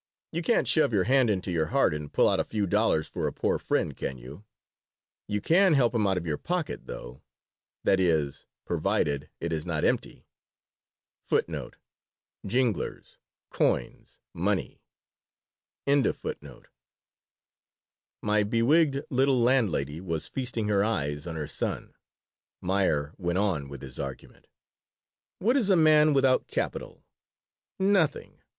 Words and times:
You 0.31 0.41
can't 0.41 0.67
shove 0.67 0.91
your 0.91 1.03
hand 1.03 1.29
into 1.29 1.51
your 1.51 1.67
heart 1.67 1.93
and 1.93 2.11
pull 2.11 2.27
out 2.27 2.39
a 2.39 2.43
few 2.43 2.65
dollars 2.65 3.07
for 3.07 3.27
a 3.27 3.31
poor 3.31 3.59
friend, 3.59 3.95
can 3.95 4.17
you? 4.17 4.43
You 5.27 5.41
can 5.41 5.75
help 5.75 5.93
him 5.93 6.07
out 6.07 6.17
of 6.17 6.25
your 6.25 6.39
pocket, 6.39 6.87
though 6.87 7.21
that 7.83 7.99
is, 7.99 8.47
provided 8.65 9.29
it 9.39 9.53
is 9.53 9.63
not 9.63 9.85
empty." 9.85 10.25
My 11.29 11.43
bewigged 18.23 19.01
little 19.11 19.39
landlady 19.39 20.01
was 20.01 20.27
feasting 20.27 20.67
her 20.67 20.83
eyes 20.83 21.27
on 21.27 21.35
her 21.35 21.47
son 21.47 21.93
Meyer 22.59 23.13
went 23.19 23.37
on 23.37 23.69
with 23.69 23.83
his 23.83 23.99
argument: 23.99 24.47
"What 25.37 25.55
is 25.55 25.69
a 25.69 25.75
man 25.75 26.13
without 26.13 26.47
capital? 26.47 27.03
Nothing! 27.77 28.41